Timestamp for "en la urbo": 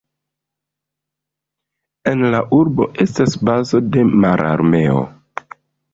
2.11-2.89